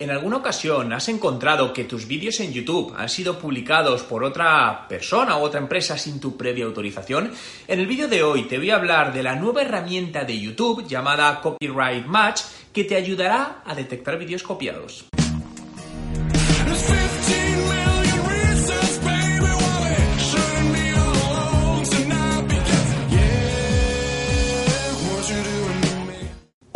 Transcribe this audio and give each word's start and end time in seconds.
¿En 0.00 0.10
alguna 0.10 0.38
ocasión 0.38 0.94
has 0.94 1.10
encontrado 1.10 1.74
que 1.74 1.84
tus 1.84 2.06
vídeos 2.06 2.40
en 2.40 2.54
YouTube 2.54 2.94
han 2.96 3.10
sido 3.10 3.38
publicados 3.38 4.02
por 4.02 4.24
otra 4.24 4.88
persona 4.88 5.36
u 5.36 5.42
otra 5.42 5.60
empresa 5.60 5.98
sin 5.98 6.18
tu 6.18 6.38
previa 6.38 6.64
autorización? 6.64 7.30
En 7.68 7.80
el 7.80 7.86
vídeo 7.86 8.08
de 8.08 8.22
hoy 8.22 8.44
te 8.44 8.56
voy 8.56 8.70
a 8.70 8.76
hablar 8.76 9.12
de 9.12 9.22
la 9.22 9.36
nueva 9.36 9.60
herramienta 9.60 10.24
de 10.24 10.40
YouTube 10.40 10.88
llamada 10.88 11.42
Copyright 11.42 12.06
Match 12.06 12.40
que 12.72 12.84
te 12.84 12.96
ayudará 12.96 13.60
a 13.62 13.74
detectar 13.74 14.18
vídeos 14.18 14.42
copiados. 14.42 15.04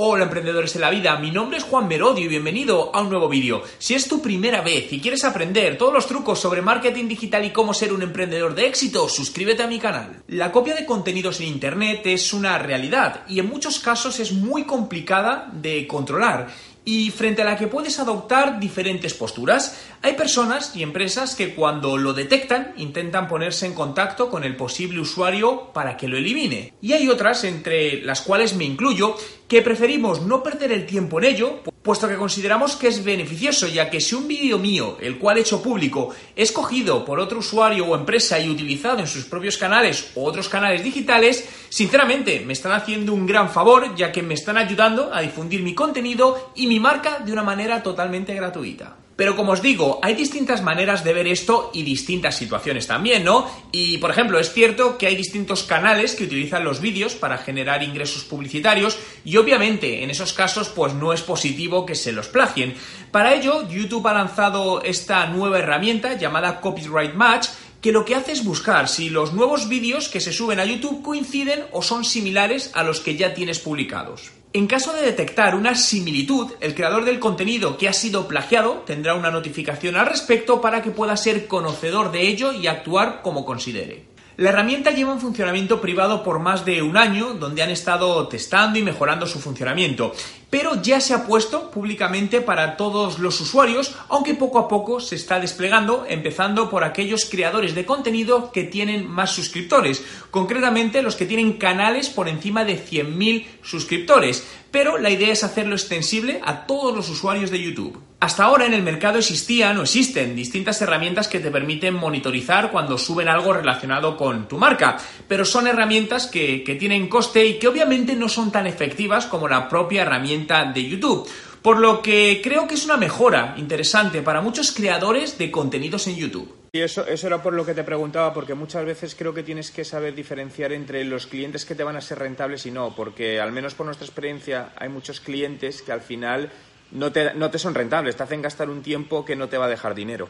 Hola 0.07 0.25
emprendedores 0.25 0.75
en 0.75 0.83
la 0.83 0.91
vida, 0.91 1.17
mi 1.17 1.31
nombre 1.31 1.57
es 1.57 1.65
Juan 1.65 1.89
Merodio 1.89 2.27
y 2.27 2.29
bienvenido 2.29 2.95
a 2.95 3.01
un 3.01 3.09
nuevo 3.09 3.27
vídeo. 3.27 3.63
Si 3.79 3.95
es 3.95 4.07
tu 4.07 4.21
primera 4.21 4.61
vez 4.61 4.93
y 4.93 5.01
quieres 5.01 5.25
aprender 5.25 5.79
todos 5.79 5.95
los 5.95 6.07
trucos 6.07 6.39
sobre 6.39 6.61
marketing 6.61 7.09
digital 7.09 7.43
y 7.43 7.55
cómo 7.55 7.73
ser 7.73 7.91
un 7.91 8.03
emprendedor 8.03 8.55
de 8.55 8.67
éxito, 8.67 9.09
suscríbete 9.09 9.63
a 9.63 9.67
mi 9.67 9.79
canal. 9.79 10.23
La 10.29 10.53
copia 10.53 10.75
de 10.75 10.85
contenidos 10.85 11.41
en 11.41 11.47
Internet 11.47 12.03
es 12.05 12.35
una 12.35 12.59
realidad 12.59 13.23
y 13.29 13.39
en 13.39 13.49
muchos 13.49 13.79
casos 13.79 14.21
es 14.21 14.33
muy 14.33 14.65
complicada 14.65 15.51
de 15.55 15.87
controlar 15.87 16.49
y 16.85 17.11
frente 17.11 17.43
a 17.43 17.45
la 17.45 17.57
que 17.57 17.67
puedes 17.67 17.99
adoptar 17.99 18.61
diferentes 18.61 19.15
posturas. 19.15 19.81
Hay 20.03 20.15
personas 20.15 20.77
y 20.77 20.83
empresas 20.83 21.35
que 21.35 21.55
cuando 21.55 21.97
lo 21.97 22.13
detectan 22.13 22.75
intentan 22.77 23.29
ponerse 23.29 23.67
en 23.67 23.75
contacto 23.75 24.29
con 24.29 24.45
el 24.45 24.57
posible 24.57 25.01
usuario 25.01 25.73
para 25.73 25.97
que 25.97 26.09
lo 26.09 26.17
elimine. 26.17 26.75
Y 26.81 26.93
hay 26.93 27.09
otras, 27.09 27.45
entre 27.45 28.03
las 28.03 28.21
cuales 28.21 28.55
me 28.55 28.65
incluyo, 28.65 29.17
que 29.49 29.63
preferimos 29.63 30.23
no 30.23 30.43
perder 30.43 30.73
el 30.73 30.87
tiempo 30.87 31.19
en 31.19 31.25
ello, 31.25 31.61
puesto 31.85 32.09
que 32.09 32.17
consideramos 32.17 32.77
que 32.77 32.89
es 32.89 33.05
beneficioso, 33.05 33.69
ya 33.69 33.91
que 33.91 34.01
si 34.01 34.15
un 34.15 34.27
vídeo 34.27 34.59
mío, 34.59 34.97
el 35.03 35.19
cual 35.19 35.37
he 35.37 35.43
hecho 35.43 35.63
público, 35.63 36.15
es 36.35 36.51
cogido 36.51 37.05
por 37.05 37.21
otro 37.21 37.41
usuario 37.41 37.85
o 37.85 37.95
empresa 37.95 38.41
y 38.41 38.49
utilizado 38.49 39.01
en 39.01 39.07
sus 39.07 39.27
propios 39.27 39.59
canales 39.59 40.11
o 40.15 40.25
otros 40.25 40.49
canales 40.49 40.83
digitales, 40.83 41.47
sinceramente 41.69 42.41
me 42.41 42.55
están 42.55 42.73
haciendo 42.73 43.13
un 43.13 43.27
gran 43.27 43.51
favor, 43.51 43.95
ya 43.95 44.11
que 44.11 44.23
me 44.23 44.33
están 44.33 44.57
ayudando 44.57 45.13
a 45.13 45.21
difundir 45.21 45.63
mi 45.63 45.75
contenido 45.75 46.53
y 46.55 46.67
mi 46.69 46.81
marca 46.81 47.19
de 47.19 47.33
una 47.33 47.43
manera 47.43 47.83
totalmente 47.83 48.35
gratuita. 48.35 49.04
Pero 49.17 49.37
como 49.37 49.53
os 49.53 49.63
digo, 49.63 50.01
hay 50.03 50.15
distintas 50.15 50.63
maneras 50.63 51.05
de 51.05 51.13
ver 51.13 51.29
esto 51.29 51.71
y 51.73 51.83
distintas 51.83 52.37
situaciones 52.37 52.87
también, 52.87 53.25
¿no? 53.25 53.49
Y 53.71 53.99
por 53.99 54.11
ejemplo, 54.11 54.41
es 54.41 54.53
cierto 54.53 54.99
que 54.99 55.07
hay 55.07 55.15
distintos 55.15 55.63
canales 55.63 56.15
que 56.15 56.25
utilizan 56.25 56.65
los 56.65 56.81
vídeos 56.81 57.15
para 57.15 57.39
generar 57.39 57.83
ingresos 57.83 58.25
publicitarios 58.25 58.99
y 59.25 59.37
obviamente 59.37 60.03
en 60.03 60.11
esos 60.11 60.33
casos 60.33 60.69
pues 60.69 60.95
no 60.95 61.13
es 61.13 61.23
positivo 61.23 61.87
que 61.87 61.95
se 61.95 62.13
los 62.13 62.29
plagien. 62.29 62.75
Para 63.13 63.35
ello, 63.35 63.69
YouTube 63.69 64.07
ha 64.09 64.15
lanzado 64.15 64.83
esta 64.83 65.27
nueva 65.27 65.61
herramienta 65.61 66.15
llamada 66.15 66.61
Copyright 66.61 67.15
Match 67.15 67.49
que 67.81 67.93
lo 67.93 68.05
que 68.05 68.15
hace 68.15 68.33
es 68.33 68.45
buscar 68.45 68.89
si 68.89 69.11
los 69.11 69.35
nuevos 69.35 69.69
vídeos 69.69 70.09
que 70.09 70.21
se 70.21 70.33
suben 70.33 70.59
a 70.59 70.65
YouTube 70.65 71.03
coinciden 71.03 71.67
o 71.71 71.83
son 71.83 72.05
similares 72.05 72.71
a 72.75 72.83
los 72.83 73.01
que 73.01 73.15
ya 73.15 73.35
tienes 73.35 73.59
publicados. 73.59 74.33
En 74.57 74.69
caso 74.69 74.93
de 74.93 75.03
detectar 75.03 75.57
una 75.57 75.75
similitud, 75.75 76.53
el 76.61 76.77
creador 76.77 77.05
del 77.05 77.19
contenido 77.19 77.77
que 77.77 77.89
ha 77.89 77.93
sido 77.93 78.29
plagiado 78.29 78.85
tendrá 78.87 79.17
una 79.17 79.33
notificación 79.33 79.97
al 79.97 80.07
respecto 80.07 80.61
para 80.61 80.81
que 80.81 80.93
pueda 80.93 81.17
ser 81.17 81.49
conocedor 81.49 82.13
de 82.13 82.29
ello 82.29 82.53
y 82.53 82.69
actuar 82.69 83.21
como 83.21 83.45
considere. 83.45 84.14
La 84.37 84.51
herramienta 84.51 84.91
lleva 84.91 85.13
un 85.13 85.21
funcionamiento 85.21 85.81
privado 85.81 86.25
por 86.25 86.41
más 86.41 86.65
de 86.65 86.83
un 86.83 86.97
año, 86.97 87.35
donde 87.35 87.63
han 87.63 87.71
estado 87.71 88.27
testando 88.27 88.81
y 88.81 88.83
mejorando 88.83 89.29
su 89.29 89.39
funcionamiento, 89.39 90.13
pero 90.51 90.83
ya 90.83 91.01
se 91.01 91.15
ha 91.15 91.25
puesto 91.25 91.71
públicamente 91.71 92.41
para 92.41 92.77
todos 92.77 93.21
los 93.21 93.41
usuarios, 93.41 93.95
aunque 94.09 94.35
poco 94.35 94.59
a 94.59 94.67
poco 94.67 94.99
se 94.99 95.15
está 95.15 95.39
desplegando, 95.39 96.05
empezando 96.09 96.69
por 96.69 96.83
aquellos 96.83 97.27
creadores 97.27 97.77
de 97.77 97.87
contenido 97.87 98.51
que 98.51 98.65
tienen 98.65 99.09
más 99.09 99.31
suscriptores, 99.31 100.05
concretamente 100.33 101.03
los 101.03 101.15
que 101.15 101.27
tienen 101.27 101.53
canales 101.53 102.09
por 102.09 102.29
encima 102.29 102.65
de 102.65 102.85
100.000 102.85 103.47
suscriptores, 103.63 104.45
pero 104.73 104.99
la 104.99 105.11
idea 105.11 105.33
es 105.33 105.45
hacerlo 105.45 105.77
extensible 105.77 106.41
a 106.45 106.67
todos 106.67 106.93
los 106.93 107.09
usuarios 107.09 107.53
de 107.53 107.63
YouTube. 107.63 108.03
Hasta 108.25 108.45
ahora 108.45 108.65
en 108.65 108.73
el 108.73 108.83
mercado 108.83 109.19
existían 109.19 109.77
o 109.77 109.83
existen 109.83 110.35
distintas 110.35 110.81
herramientas 110.81 111.29
que 111.29 111.41
te 111.41 111.51
permiten 111.51 111.93
monitorizar 111.93 112.71
cuando 112.71 112.97
suben 112.97 113.29
algo 113.29 113.53
relacionado 113.53 114.17
con 114.17 114.49
tu 114.49 114.57
marca, 114.57 114.97
pero 115.29 115.45
son 115.45 115.67
herramientas 115.67 116.27
que, 116.27 116.65
tienen 116.81 117.11
coste 117.11 117.45
y 117.45 117.59
que 117.59 117.69
obviamente 117.69 118.17
no 118.17 118.31
son 118.31 118.51
tan 118.51 118.67
efectivas 118.67 119.27
como 119.27 119.47
la 119.47 119.69
propia 119.69 120.01
herramienta 120.01 120.65
de 120.73 120.89
YouTube. 120.89 121.29
Por 121.61 121.79
lo 121.79 122.01
que 122.01 122.41
creo 122.43 122.67
que 122.67 122.77
es 122.77 122.87
una 122.87 122.97
mejora 122.97 123.57
interesante 123.59 124.23
para 124.23 124.41
muchos 124.41 124.73
creadores 124.73 125.37
de 125.37 125.51
contenidos 125.51 126.07
en 126.07 126.17
YouTube. 126.17 126.51
Y 126.73 126.81
eso, 126.81 127.07
eso 127.07 127.27
era 127.27 127.43
por 127.43 127.53
lo 127.53 127.67
que 127.67 127.75
te 127.75 127.85
preguntaba, 127.85 128.33
porque 128.33 128.55
muchas 128.55 128.87
veces 128.87 129.15
creo 129.15 129.35
que 129.35 129.43
tienes 129.43 129.71
que 129.71 129.85
saber 129.85 130.15
diferenciar 130.15 130.73
entre 130.73 131.05
los 131.05 131.27
clientes 131.27 131.67
que 131.67 131.75
te 131.75 131.85
van 131.85 131.97
a 131.97 132.01
ser 132.01 132.21
rentables 132.21 132.65
y 132.65 132.71
no, 132.71 132.97
porque 132.97 133.39
al 133.39 133.53
menos 133.53 133.75
por 133.75 133.85
nuestra 133.85 134.07
experiencia 134.07 134.73
hay 134.79 134.89
muchos 134.89 135.21
clientes 135.21 135.83
que 135.83 135.93
al 135.93 136.01
final 136.01 136.51
no 136.93 137.13
te, 137.13 137.35
no 137.35 137.51
te 137.51 137.59
son 137.59 137.75
rentables, 137.75 138.17
te 138.17 138.23
hacen 138.23 138.43
gastar 138.43 138.71
un 138.71 138.83
tiempo 138.83 139.25
que 139.25 139.37
no 139.37 139.49
te 139.49 139.59
va 139.59 139.67
a 139.67 139.69
dejar 139.69 139.95
dinero. 139.95 140.29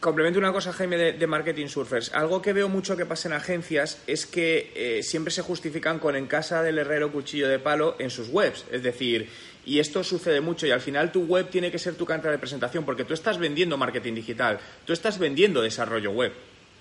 complemento 0.00 0.38
una 0.38 0.52
cosa, 0.52 0.72
Jaime, 0.72 0.96
de, 0.96 1.26
Marketing 1.26 1.66
Surfers. 1.66 2.12
Algo 2.14 2.40
que 2.40 2.52
veo 2.52 2.68
mucho 2.68 2.96
que 2.96 3.06
pasa 3.06 3.28
en 3.28 3.34
agencias 3.34 3.98
es 4.06 4.26
que 4.26 4.72
eh, 4.74 5.02
siempre 5.02 5.32
se 5.32 5.42
justifican 5.42 5.98
con 5.98 6.16
en 6.16 6.26
casa 6.26 6.62
del 6.62 6.78
herrero 6.78 7.12
cuchillo 7.12 7.48
de 7.48 7.58
palo 7.58 7.96
en 7.98 8.10
sus 8.10 8.28
webs. 8.28 8.64
Es 8.70 8.82
decir, 8.82 9.28
y 9.66 9.78
esto 9.78 10.02
sucede 10.02 10.40
mucho 10.40 10.66
y 10.66 10.70
al 10.70 10.80
final 10.80 11.12
tu 11.12 11.24
web 11.24 11.48
tiene 11.50 11.70
que 11.70 11.78
ser 11.78 11.94
tu 11.94 12.06
cancha 12.06 12.30
de 12.30 12.38
presentación 12.38 12.84
porque 12.84 13.04
tú 13.04 13.14
estás 13.14 13.38
vendiendo 13.38 13.76
marketing 13.76 14.14
digital, 14.14 14.58
tú 14.84 14.92
estás 14.92 15.18
vendiendo 15.18 15.60
desarrollo 15.60 16.12
web 16.12 16.32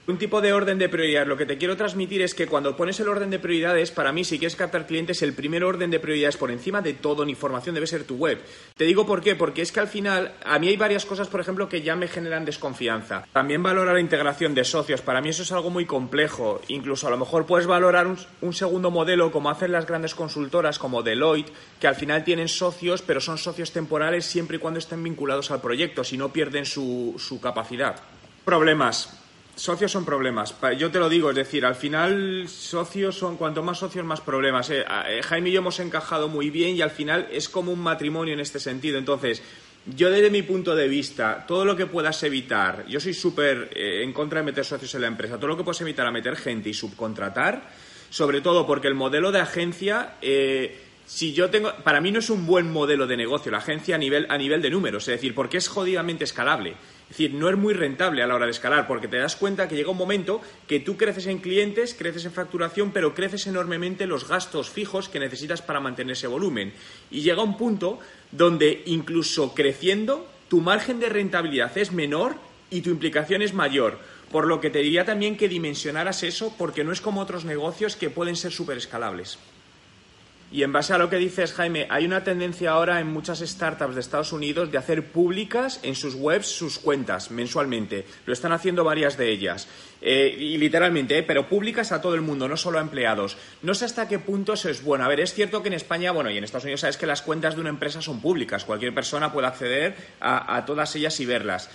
un 0.10 0.18
tipo 0.18 0.42
de 0.42 0.54
orden 0.54 0.80
de 0.80 0.90
prioridad. 0.90 1.28
Lo 1.28 1.38
que 1.38 1.46
te 1.46 1.58
quiero 1.58 1.78
transmitir 1.78 2.24
es 2.24 2.34
que 2.34 2.48
cuando 2.48 2.76
pones 2.76 3.00
el 3.00 3.08
orden 3.08 3.30
de 3.30 3.38
prioridades, 3.38 3.92
para 3.92 4.12
mí, 4.12 4.24
si 4.24 4.40
quieres 4.40 4.56
captar 4.56 4.88
clientes, 4.88 5.22
el 5.22 5.34
primer 5.34 5.64
orden 5.64 5.92
de 5.92 6.00
prioridades 6.00 6.36
por 6.36 6.50
encima 6.50 6.82
de 6.82 6.94
todo 6.94 7.22
en 7.22 7.30
información 7.30 7.76
debe 7.76 7.86
ser 7.86 8.06
tu 8.06 8.16
web. 8.16 8.42
Te 8.76 8.86
digo 8.86 9.06
por 9.06 9.22
qué, 9.22 9.36
porque 9.36 9.62
es 9.62 9.72
que 9.72 9.80
al 9.80 9.88
final, 9.88 10.34
a 10.44 10.58
mí 10.58 10.68
hay 10.68 10.78
varias 10.78 11.06
cosas, 11.06 11.28
por 11.28 11.42
ejemplo, 11.42 11.70
que 11.70 11.84
ya 11.84 11.96
me 11.96 12.08
generan 12.08 12.44
desconfianza. 12.44 13.26
También 13.32 13.62
valorar 13.62 13.94
la 13.94 14.02
integración 14.02 14.56
de 14.56 14.64
socios. 14.64 15.02
Para 15.02 15.22
mí 15.22 15.30
eso 15.30 15.44
es 15.44 15.52
algo 15.52 15.70
muy 15.70 15.86
complejo. 15.86 16.60
Incluso 16.70 17.08
a 17.08 17.12
lo 17.12 17.18
mejor 17.18 17.46
puedes 17.46 17.68
valorar 17.68 18.08
un, 18.08 18.54
segundo 18.54 18.90
modelo, 18.90 19.32
como 19.32 19.52
hacen 19.52 19.72
las 19.72 19.86
grandes 19.86 20.16
consultoras 20.16 20.80
como 20.80 21.04
Deloitte, 21.04 21.54
que 21.80 21.88
al 21.88 21.96
final 21.96 22.24
tienen 22.24 22.48
socios, 22.48 23.04
pero 23.04 23.22
son 23.22 23.38
socios 23.38 23.72
temporales 23.72 24.26
siempre 24.26 24.58
y 24.58 24.60
cuando 24.60 24.80
estén 24.80 25.04
vinculados 25.04 25.52
al 25.52 25.62
proyecto, 25.62 26.04
si 26.04 26.18
no 26.18 26.34
pierden 26.34 26.66
su, 26.66 27.14
su 27.20 27.40
capacidad. 27.40 28.02
Problemas 28.44 29.20
Socios 29.60 29.92
son 29.92 30.06
problemas. 30.06 30.56
Yo 30.78 30.90
te 30.90 31.00
lo 31.00 31.10
digo, 31.10 31.32
es 31.32 31.36
decir, 31.36 31.66
al 31.66 31.76
final 31.76 32.48
socios 32.48 33.18
son, 33.18 33.36
cuanto 33.36 33.62
más 33.62 33.78
socios, 33.78 34.06
más 34.06 34.22
problemas. 34.22 34.70
Eh, 34.70 34.86
eh, 35.10 35.22
Jaime 35.22 35.50
y 35.50 35.52
yo 35.52 35.60
hemos 35.60 35.82
encajado 35.82 36.30
muy 36.30 36.50
bien 36.50 36.78
y 36.78 36.82
al 36.82 36.92
final 36.92 37.28
es 37.30 37.50
como 37.50 37.74
un 37.74 37.82
matrimonio 37.82 38.34
en 38.34 38.40
este 38.40 38.62
sentido. 38.62 38.98
Entonces, 38.98 39.44
yo 39.86 40.10
desde 40.12 40.30
mi 40.30 40.44
punto 40.44 40.78
de 40.78 40.88
vista, 40.88 41.44
todo 41.46 41.66
lo 41.66 41.76
que 41.76 41.88
puedas 41.88 42.24
evitar, 42.24 42.86
yo 42.88 43.02
soy 43.02 43.14
súper 43.14 43.70
eh, 43.76 44.02
en 44.02 44.14
contra 44.14 44.40
de 44.40 44.46
meter 44.46 44.64
socios 44.64 44.96
en 44.96 45.02
la 45.02 45.08
empresa, 45.08 45.36
todo 45.36 45.48
lo 45.48 45.58
que 45.58 45.66
puedas 45.66 45.82
evitar 45.82 46.08
a 46.08 46.12
meter 46.12 46.38
gente 46.38 46.70
y 46.70 46.74
subcontratar, 46.74 47.70
sobre 48.10 48.40
todo 48.40 48.66
porque 48.66 48.88
el 48.88 48.96
modelo 48.96 49.34
de 49.34 49.42
agencia... 49.42 50.14
si 51.06 51.34
yo 51.34 51.50
tengo, 51.50 51.74
para 51.84 52.00
mí 52.00 52.14
no 52.14 52.20
es 52.20 52.30
un 52.30 52.46
buen 52.46 52.72
modelo 52.72 53.08
de 53.08 53.18
negocio 53.18 53.52
la 53.52 53.58
agencia 53.58 53.96
a 53.96 53.98
nivel, 53.98 54.26
a 54.30 54.38
nivel 54.38 54.62
de 54.62 54.70
números, 54.70 55.06
es 55.10 55.16
decir, 55.16 55.36
porque 55.36 55.58
es 55.58 55.68
jodidamente 55.68 56.24
escalable. 56.24 56.78
Es 57.10 57.18
decir, 57.18 57.34
no 57.34 57.50
es 57.50 57.58
muy 57.58 57.74
rentable 57.74 58.22
a 58.22 58.28
la 58.28 58.36
hora 58.36 58.46
de 58.46 58.52
escalar 58.52 58.86
porque 58.86 59.08
te 59.08 59.18
das 59.18 59.36
cuenta 59.36 59.68
que 59.68 59.76
llega 59.76 59.90
un 59.90 59.98
momento 59.98 60.42
que 60.68 60.80
tú 60.80 60.96
creces 60.96 61.26
en 61.26 61.40
clientes, 61.40 61.96
creces 61.98 62.26
en 62.26 62.32
facturación, 62.32 62.92
pero 62.92 63.16
creces 63.16 63.48
enormemente 63.48 64.06
los 64.06 64.28
gastos 64.28 64.70
fijos 64.70 65.10
que 65.10 65.20
necesitas 65.20 65.64
para 65.64 65.80
mantener 65.80 66.14
ese 66.14 66.28
volumen. 66.28 66.72
Y 67.10 67.22
llega 67.22 67.42
un 67.42 67.58
punto 67.58 68.00
donde 68.32 68.84
incluso 68.86 69.56
creciendo, 69.56 70.28
tu 70.50 70.62
margen 70.62 71.00
de 71.00 71.10
rentabilidad 71.10 71.76
es 71.80 71.92
menor 71.92 72.36
y 72.70 72.82
tu 72.82 72.92
implicación 72.92 73.42
es 73.42 73.56
mayor. 73.56 73.98
Por 74.32 74.46
lo 74.46 74.62
que 74.62 74.70
te 74.70 74.80
diría 74.80 75.04
también 75.04 75.36
que 75.36 75.50
dimensionaras 75.50 76.22
eso 76.22 76.54
porque 76.60 76.84
no 76.84 76.92
es 76.92 77.02
como 77.02 77.22
otros 77.22 77.44
negocios 77.44 77.96
que 77.96 78.12
pueden 78.12 78.36
ser 78.36 78.52
súper 78.52 78.78
escalables. 78.78 79.40
Y 80.52 80.64
en 80.64 80.74
base 80.74 80.94
a 80.94 80.98
lo 80.98 81.12
que 81.12 81.18
dices, 81.18 81.54
Jaime, 81.54 81.86
hay 81.92 82.06
una 82.06 82.24
tendencia 82.24 82.72
ahora 82.72 83.00
en 83.00 83.08
muchas 83.08 83.40
startups 83.40 83.94
de 83.94 84.02
Estados 84.02 84.34
Unidos 84.34 84.72
de 84.72 84.80
hacer 84.80 85.12
públicas 85.12 85.80
en 85.84 85.94
sus 85.94 86.16
webs 86.16 86.48
sus 86.48 86.80
cuentas 86.80 87.30
mensualmente. 87.30 88.06
Lo 88.26 88.34
están 88.34 88.52
haciendo 88.52 88.84
varias 88.84 89.16
de 89.16 89.30
ellas. 89.30 89.68
Eh, 90.02 90.36
y 90.40 90.58
literalmente, 90.58 91.20
eh, 91.20 91.24
pero 91.24 91.48
públicas 91.48 91.92
a 91.92 92.02
todo 92.02 92.16
el 92.16 92.22
mundo, 92.22 92.48
no 92.48 92.58
solo 92.58 92.80
a 92.80 92.82
empleados. 92.82 93.38
No 93.62 93.76
sé 93.76 93.86
hasta 93.86 94.08
qué 94.08 94.18
punto 94.18 94.54
eso 94.54 94.70
es 94.70 94.84
bueno. 94.84 95.06
A 95.06 95.08
ver, 95.08 95.20
es 95.20 95.36
cierto 95.36 95.62
que 95.62 95.68
en 95.68 95.76
España, 95.76 96.12
bueno, 96.12 96.32
y 96.32 96.38
en 96.38 96.44
Estados 96.44 96.64
Unidos 96.64 96.82
sabes 96.82 96.98
que 96.98 97.06
las 97.06 97.22
cuentas 97.22 97.54
de 97.54 97.62
una 97.62 97.70
empresa 97.70 98.02
son 98.02 98.20
públicas. 98.20 98.66
Cualquier 98.66 98.96
persona 98.96 99.32
puede 99.32 99.48
acceder 99.48 99.96
a 100.20 100.64
todas 100.66 100.96
ellas 100.96 101.20
y 101.20 101.28
verlas. 101.28 101.70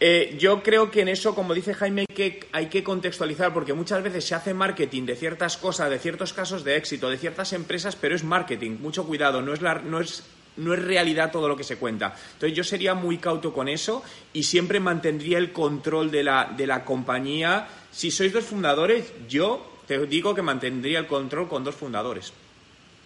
Eh, 0.00 0.36
yo 0.38 0.62
creo 0.62 0.90
que 0.90 1.00
en 1.00 1.08
eso, 1.08 1.34
como 1.34 1.54
dice 1.54 1.74
Jaime, 1.74 2.04
hay 2.08 2.14
que, 2.14 2.48
hay 2.52 2.66
que, 2.66 2.84
contextualizar 2.84 3.52
porque 3.52 3.72
muchas 3.72 4.02
veces 4.02 4.24
se 4.24 4.34
hace 4.34 4.54
marketing 4.54 5.06
de 5.06 5.16
ciertas 5.16 5.56
cosas, 5.56 5.90
de 5.90 5.98
ciertos 5.98 6.32
casos 6.32 6.62
de 6.62 6.76
éxito, 6.76 7.10
de 7.10 7.18
ciertas 7.18 7.52
empresas, 7.52 7.96
pero 7.96 8.14
es 8.14 8.22
marketing. 8.22 8.78
Mucho 8.80 9.04
cuidado, 9.04 9.42
no 9.42 9.52
es, 9.52 9.60
la, 9.60 9.74
no 9.74 10.00
es 10.00 10.22
no 10.58 10.74
es 10.74 10.82
realidad 10.82 11.32
todo 11.32 11.48
lo 11.48 11.56
que 11.56 11.64
se 11.64 11.76
cuenta. 11.76 12.14
Entonces 12.34 12.56
yo 12.56 12.64
sería 12.64 12.94
muy 12.94 13.18
cauto 13.18 13.52
con 13.52 13.68
eso 13.68 14.02
y 14.32 14.42
siempre 14.42 14.80
mantendría 14.80 15.38
el 15.38 15.52
control 15.52 16.10
de 16.10 16.22
la, 16.24 16.52
de 16.56 16.66
la 16.66 16.84
compañía. 16.84 17.68
Si 17.90 18.10
sois 18.10 18.32
dos 18.32 18.44
fundadores, 18.44 19.06
yo 19.28 19.78
te 19.86 20.04
digo 20.06 20.34
que 20.34 20.42
mantendría 20.42 20.98
el 20.98 21.06
control 21.06 21.48
con 21.48 21.64
dos 21.64 21.74
fundadores. 21.74 22.32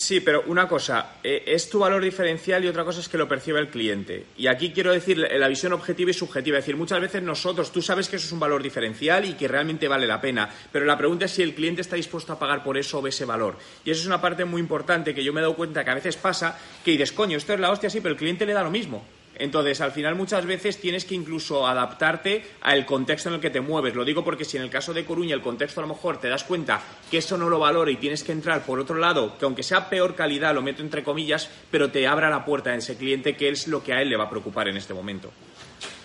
Sí, 0.03 0.19
pero 0.19 0.43
una 0.49 0.67
cosa, 0.67 1.19
eh, 1.23 1.45
es 1.47 1.71
tu 1.71 1.79
valor 1.79 2.03
diferencial 2.03 2.65
y 2.65 2.67
otra 2.67 2.83
cosa 2.85 2.99
es 2.99 3.09
que 3.09 3.17
lo 3.17 3.29
perciba 3.29 3.61
el 3.61 3.69
cliente. 3.69 4.27
Y 4.37 4.49
aquí 4.49 4.73
quiero 4.73 4.91
decir 4.91 5.17
la 5.17 5.47
visión 5.47 5.73
objetiva 5.73 6.11
y 6.11 6.15
subjetiva. 6.15 6.59
Es 6.59 6.65
decir, 6.65 6.77
muchas 6.77 7.01
veces 7.01 7.23
nosotros, 7.23 7.71
tú 7.71 7.81
sabes 7.81 8.09
que 8.09 8.17
eso 8.17 8.27
es 8.27 8.33
un 8.33 8.41
valor 8.41 8.65
diferencial 8.65 9.25
y 9.25 9.35
que 9.35 9.47
realmente 9.47 9.87
vale 9.87 10.09
la 10.09 10.21
pena, 10.21 10.51
pero 10.73 10.87
la 10.87 10.99
pregunta 10.99 11.27
es 11.27 11.31
si 11.31 11.43
el 11.43 11.55
cliente 11.55 11.83
está 11.83 11.95
dispuesto 11.95 12.33
a 12.33 12.39
pagar 12.41 12.65
por 12.65 12.77
eso 12.77 12.99
o 12.99 13.07
ese 13.07 13.25
valor. 13.25 13.57
Y 13.85 13.93
eso 13.93 14.01
es 14.01 14.07
una 14.09 14.21
parte 14.21 14.45
muy 14.45 14.61
importante 14.61 15.15
que 15.15 15.23
yo 15.23 15.33
me 15.33 15.39
he 15.39 15.43
dado 15.43 15.55
cuenta 15.55 15.85
que 15.85 15.91
a 15.91 15.95
veces 15.95 16.17
pasa, 16.17 16.59
que 16.85 16.91
dices, 16.91 17.13
coño, 17.13 17.37
esto 17.37 17.53
es 17.53 17.61
la 17.61 17.71
hostia, 17.71 17.89
sí, 17.89 18.01
pero 18.01 18.15
el 18.15 18.19
cliente 18.19 18.45
le 18.45 18.55
da 18.55 18.65
lo 18.65 18.73
mismo. 18.73 19.07
Entonces, 19.43 19.81
al 19.81 19.91
final 19.91 20.15
muchas 20.15 20.47
veces 20.47 20.79
tienes 20.79 21.05
que 21.05 21.17
incluso 21.17 21.67
adaptarte 21.67 22.45
al 22.61 22.87
contexto 22.87 23.29
en 23.29 23.35
el 23.35 23.41
que 23.41 23.51
te 23.51 23.61
mueves. 23.61 23.93
Lo 23.93 24.05
digo 24.05 24.23
porque 24.23 24.45
si 24.45 24.57
en 24.57 24.63
el 24.63 24.71
caso 24.71 24.95
de 24.95 25.05
Coruña 25.05 25.35
el 25.35 25.43
contexto 25.43 25.81
a 25.81 25.83
lo 25.83 25.93
mejor 25.93 26.19
te 26.19 26.29
das 26.29 26.45
cuenta 26.45 26.81
que 27.11 27.19
eso 27.19 27.37
no 27.37 27.49
lo 27.49 27.59
valora 27.59 27.91
y 27.91 27.97
tienes 27.97 28.23
que 28.23 28.31
entrar 28.31 28.65
por 28.65 28.79
otro 28.79 28.99
lado, 28.99 29.37
que 29.37 29.45
aunque 29.45 29.65
sea 29.65 29.91
peor 29.91 30.15
calidad, 30.15 30.55
lo 30.55 30.63
meto 30.63 30.81
entre 30.81 31.03
comillas, 31.03 31.51
pero 31.73 31.91
te 31.91 32.07
abra 32.07 32.31
la 32.31 32.45
puerta 32.45 32.71
a 32.71 32.77
ese 32.77 32.97
cliente 32.97 33.35
que 33.35 33.49
es 33.49 33.67
lo 33.67 33.83
que 33.83 33.93
a 33.93 34.01
él 34.01 34.11
le 34.11 34.17
va 34.17 34.27
a 34.27 34.31
preocupar 34.31 34.69
en 34.69 34.77
este 34.77 34.95
momento. 34.95 35.33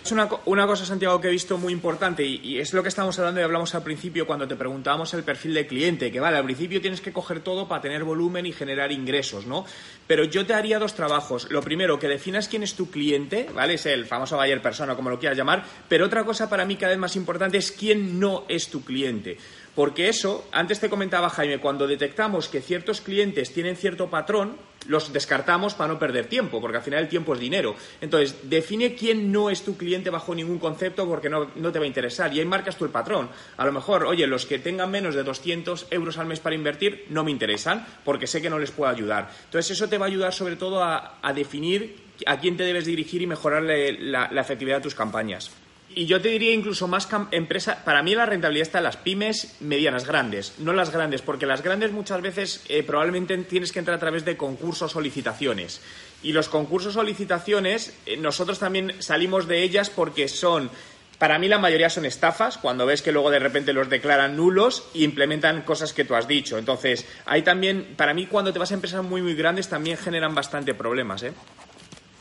Es 0.07 0.13
una, 0.13 0.29
cosa, 0.65 0.85
Santiago, 0.85 1.19
que 1.19 1.27
he 1.27 1.31
visto 1.31 1.57
muy 1.57 1.73
importante 1.73 2.23
y, 2.23 2.59
es 2.59 2.71
lo 2.71 2.81
que 2.81 2.87
estamos 2.87 3.19
hablando 3.19 3.41
y 3.41 3.43
hablamos 3.43 3.75
al 3.75 3.83
principio 3.83 4.25
cuando 4.25 4.47
te 4.47 4.55
preguntábamos 4.55 5.13
el 5.13 5.23
perfil 5.23 5.53
de 5.53 5.67
cliente, 5.67 6.13
que 6.13 6.21
vale, 6.21 6.37
al 6.37 6.45
principio 6.45 6.79
tienes 6.79 7.01
que 7.01 7.11
coger 7.11 7.41
todo 7.41 7.67
para 7.67 7.81
tener 7.81 8.05
volumen 8.05 8.45
y 8.45 8.53
generar 8.53 8.93
ingresos, 8.93 9.45
¿no? 9.45 9.65
Pero 10.07 10.23
yo 10.23 10.45
te 10.45 10.53
haría 10.53 10.79
dos 10.79 10.93
trabajos. 10.93 11.51
Lo 11.51 11.59
primero, 11.59 11.99
que 11.99 12.07
definas 12.07 12.47
quién 12.47 12.63
es 12.63 12.75
tu 12.75 12.89
cliente, 12.89 13.49
¿vale? 13.53 13.73
Es 13.73 13.85
el 13.85 14.05
famoso 14.05 14.37
buyer 14.37 14.61
persona, 14.61 14.95
como 14.95 15.09
lo 15.09 15.19
quieras 15.19 15.37
llamar, 15.37 15.65
pero 15.89 16.05
otra 16.05 16.23
cosa 16.23 16.49
para 16.49 16.63
mí 16.63 16.77
cada 16.77 16.91
vez 16.91 16.99
más 16.99 17.17
importante 17.17 17.57
es 17.57 17.73
quién 17.73 18.17
no 18.17 18.45
es 18.47 18.69
tu 18.69 18.85
cliente. 18.85 19.37
Porque 19.77 20.09
eso, 20.09 20.43
antes 20.51 20.79
te 20.79 20.89
comentaba 20.89 21.29
Jaime, 21.29 21.59
cuando 21.59 21.85
detectamos 21.85 22.47
que 22.47 22.61
ciertos 22.61 22.99
clientes 22.99 23.53
tienen 23.53 23.75
cierto 23.75 24.09
patrón, 24.09 24.57
los 24.87 25.13
descartamos 25.13 25.75
para 25.75 25.93
no 25.93 25.99
perder 25.99 26.25
tiempo, 26.25 26.59
porque 26.59 26.77
al 26.77 26.83
final 26.83 27.01
el 27.01 27.07
tiempo 27.07 27.35
es 27.35 27.39
dinero. 27.39 27.75
Entonces, 28.01 28.49
define 28.49 28.95
quién 28.95 29.31
no 29.31 29.51
es 29.51 29.61
tu 29.61 29.77
cliente 29.77 30.09
bajo 30.09 30.33
ningún 30.33 30.57
concepto 30.57 31.07
porque 31.07 31.29
no, 31.29 31.45
te 31.45 31.77
va 31.77 31.85
a 31.85 31.87
interesar. 31.87 32.33
Y 32.33 32.39
ahí 32.39 32.45
marcas 32.47 32.75
tú 32.75 32.85
el 32.85 32.89
patrón. 32.89 33.29
A 33.57 33.67
lo 33.67 33.71
mejor, 33.71 34.05
oye, 34.05 34.25
los 34.25 34.47
que 34.47 34.57
tengan 34.57 34.89
menos 34.89 35.13
de 35.13 35.21
200 35.21 35.89
euros 35.91 36.17
al 36.17 36.25
mes 36.25 36.39
para 36.39 36.55
invertir 36.55 37.05
no 37.09 37.23
me 37.23 37.29
interesan 37.29 37.85
porque 38.03 38.25
sé 38.25 38.41
que 38.41 38.49
no 38.49 38.57
les 38.57 38.71
puedo 38.71 38.89
ayudar. 38.89 39.29
Entonces, 39.45 39.69
eso 39.77 39.87
te 39.87 39.99
va 39.99 40.07
a 40.07 40.09
ayudar 40.09 40.33
sobre 40.33 40.55
todo 40.55 40.83
a, 40.83 41.19
definir 41.35 41.97
a 42.25 42.39
quién 42.39 42.57
te 42.57 42.63
debes 42.63 42.87
dirigir 42.87 43.21
y 43.21 43.27
mejorar 43.27 43.61
la 43.61 44.41
efectividad 44.41 44.77
de 44.77 44.81
tus 44.81 44.95
campañas 44.95 45.51
y 45.95 46.05
yo 46.05 46.21
te 46.21 46.29
diría 46.29 46.53
incluso 46.53 46.87
más 46.87 47.07
empresa. 47.31 47.83
Para 47.83 48.03
mí 48.03 48.13
la 48.13 48.25
rentabilidad 48.25 48.67
está 48.67 48.77
en 48.79 48.83
las 48.83 48.97
pymes 48.97 49.55
medianas, 49.61 50.05
grandes, 50.05 50.53
no 50.59 50.73
las 50.73 50.91
grandes, 50.91 51.21
porque 51.21 51.45
las 51.45 51.63
grandes 51.63 51.91
muchas 51.91 52.21
veces 52.21 52.63
eh, 52.69 52.83
probablemente 52.83 53.37
tienes 53.39 53.71
que 53.71 53.79
entrar 53.79 53.97
a 53.97 53.99
través 53.99 54.25
de 54.25 54.37
concursos 54.37 54.95
o 54.95 55.01
licitaciones. 55.01 55.81
Y 56.23 56.33
los 56.33 56.49
concursos 56.49 56.95
o 56.97 57.03
licitaciones, 57.03 57.95
eh, 58.05 58.17
nosotros 58.17 58.59
también 58.59 58.93
salimos 58.99 59.47
de 59.47 59.63
ellas 59.63 59.89
porque 59.89 60.27
son. 60.27 60.69
Para 61.17 61.39
mí 61.39 61.47
la 61.47 61.57
mayoría 61.57 61.89
son 61.89 62.05
estafas, 62.05 62.59
cuando 62.59 62.85
ves 62.85 63.01
que 63.01 63.11
luego 63.11 63.31
de 63.31 63.39
repente 63.39 63.73
los 63.73 63.89
declaran 63.89 64.37
nulos 64.37 64.87
e 64.93 64.99
implementan 64.99 65.63
cosas 65.63 65.93
que 65.93 66.05
tú 66.05 66.13
has 66.13 66.27
dicho. 66.27 66.59
Entonces, 66.59 67.07
ahí 67.25 67.41
también, 67.41 67.95
para 67.97 68.13
mí 68.13 68.27
cuando 68.27 68.53
te 68.53 68.59
vas 68.59 68.69
a 68.69 68.75
empresas 68.75 69.03
muy, 69.03 69.23
muy 69.23 69.33
grandes 69.33 69.67
también 69.67 69.97
generan 69.97 70.35
bastante 70.35 70.75
problemas, 70.75 71.23
¿eh? 71.23 71.33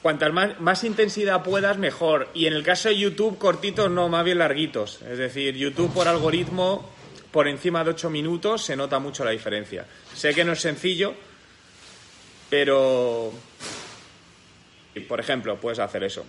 Cuantas 0.06 0.32
más, 0.60 0.84
intensidad 0.84 1.42
puedas, 1.42 1.78
mejor. 1.78 2.28
Y 2.32 2.46
en 2.46 2.52
el 2.52 2.62
caso 2.62 2.88
de 2.88 2.96
YouTube, 2.96 3.38
cortitos, 3.38 3.90
no, 3.90 4.08
más 4.08 4.24
bien 4.24 4.38
larguitos. 4.38 5.02
Es 5.02 5.18
decir, 5.18 5.56
YouTube 5.56 5.92
por 5.92 6.06
algoritmo, 6.06 6.88
por 7.32 7.48
encima 7.48 7.82
de 7.82 7.90
8 7.90 8.08
minutos, 8.08 8.62
se 8.62 8.76
nota 8.76 9.00
mucho 9.00 9.24
la 9.24 9.32
diferencia. 9.32 9.84
Sé 10.14 10.32
que 10.32 10.44
no 10.44 10.52
es 10.52 10.60
sencillo, 10.60 11.12
pero, 12.48 13.32
por 15.08 15.18
ejemplo, 15.18 15.56
puedes 15.56 15.80
hacer 15.80 16.04
eso. 16.04 16.24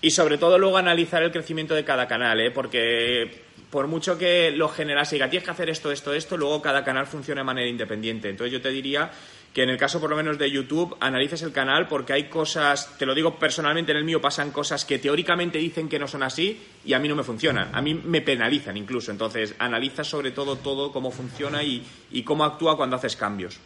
Y 0.00 0.10
sobre 0.10 0.38
todo 0.38 0.58
luego 0.58 0.76
analizar 0.76 1.22
el 1.22 1.32
crecimiento 1.32 1.74
de 1.74 1.84
cada 1.84 2.06
canal, 2.06 2.40
¿eh? 2.40 2.50
porque 2.52 3.42
por 3.70 3.86
mucho 3.86 4.16
que 4.16 4.50
lo 4.50 4.68
generas 4.68 5.12
y 5.12 5.16
diga, 5.16 5.28
tienes 5.28 5.44
que 5.44 5.50
hacer 5.50 5.68
esto, 5.68 5.90
esto, 5.90 6.14
esto, 6.14 6.36
luego 6.36 6.62
cada 6.62 6.84
canal 6.84 7.06
funciona 7.06 7.40
de 7.40 7.44
manera 7.44 7.68
independiente. 7.68 8.28
Entonces 8.28 8.52
yo 8.52 8.62
te 8.62 8.70
diría 8.70 9.10
que 9.52 9.62
en 9.62 9.70
el 9.70 9.76
caso 9.76 10.00
por 10.00 10.08
lo 10.08 10.16
menos 10.16 10.38
de 10.38 10.50
YouTube 10.50 10.96
analices 11.00 11.42
el 11.42 11.52
canal 11.52 11.88
porque 11.88 12.12
hay 12.12 12.24
cosas, 12.24 12.96
te 12.96 13.04
lo 13.04 13.14
digo 13.14 13.38
personalmente 13.38 13.90
en 13.92 13.98
el 13.98 14.04
mío, 14.04 14.20
pasan 14.20 14.52
cosas 14.52 14.84
que 14.84 14.98
teóricamente 14.98 15.58
dicen 15.58 15.88
que 15.88 15.98
no 15.98 16.06
son 16.06 16.22
así 16.22 16.60
y 16.84 16.92
a 16.92 16.98
mí 16.98 17.08
no 17.08 17.16
me 17.16 17.24
funcionan, 17.24 17.70
a 17.72 17.82
mí 17.82 17.94
me 17.94 18.20
penalizan 18.20 18.76
incluso. 18.76 19.10
Entonces 19.10 19.54
analiza 19.58 20.04
sobre 20.04 20.30
todo 20.30 20.56
todo 20.56 20.92
cómo 20.92 21.10
funciona 21.10 21.62
y, 21.62 21.84
y 22.12 22.22
cómo 22.22 22.44
actúa 22.44 22.76
cuando 22.76 22.96
haces 22.96 23.16
cambios. 23.16 23.58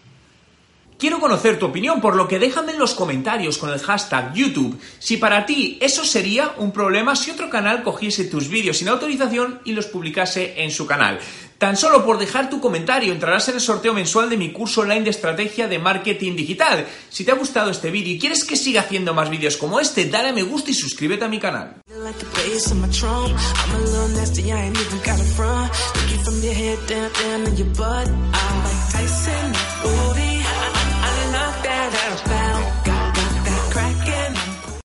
Quiero 1.03 1.19
conocer 1.19 1.59
tu 1.59 1.67
opinión, 1.67 2.01
por 2.01 2.15
lo 2.15 2.29
que 2.29 2.39
déjame 2.39 2.71
en 2.71 2.79
los 2.79 2.95
comentarios 2.95 3.59
con 3.59 3.71
el 3.71 3.81
hashtag 3.81 4.33
YouTube 4.35 4.79
si 5.01 5.17
para 5.17 5.45
ti 5.47 5.77
eso 5.81 6.05
sería 6.05 6.55
un 6.59 6.71
problema 6.71 7.17
si 7.17 7.33
otro 7.33 7.51
canal 7.51 7.83
cogiese 7.83 8.27
tus 8.27 8.47
vídeos 8.47 8.77
sin 8.77 8.89
autorización 8.89 9.61
y 9.65 9.73
los 9.73 9.87
publicase 9.87 10.63
en 10.63 10.71
su 10.71 10.87
canal. 10.87 11.19
Tan 11.59 11.77
solo 11.77 12.05
por 12.05 12.19
dejar 12.19 12.49
tu 12.51 12.61
comentario 12.61 13.13
entrarás 13.13 13.49
en 13.49 13.57
el 13.57 13.61
sorteo 13.61 13.93
mensual 13.93 14.31
de 14.31 14.37
mi 14.37 14.53
curso 14.53 14.83
online 14.83 15.03
de 15.03 15.11
estrategia 15.11 15.67
de 15.67 15.81
marketing 15.81 16.37
digital. 16.37 16.87
Si 17.11 17.25
te 17.25 17.33
ha 17.33 17.35
gustado 17.35 17.73
este 17.73 17.91
vídeo 17.91 18.15
y 18.15 18.19
quieres 18.21 18.45
que 18.45 18.55
siga 18.55 18.83
haciendo 18.83 19.13
más 19.13 19.29
vídeos 19.29 19.57
como 19.57 19.81
este, 19.81 20.05
dale 20.05 20.29
a 20.29 20.33
me 20.33 20.45
gusta 20.45 20.71
y 20.71 20.75
suscríbete 20.75 21.25
a 21.25 21.29
mi 21.29 21.41
canal. 21.41 21.83